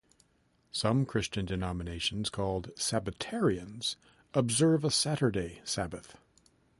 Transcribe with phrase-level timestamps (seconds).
[0.71, 3.97] Some Christian denominations, called "Sabbatarians",
[4.33, 6.17] observe a Saturday Sabbath.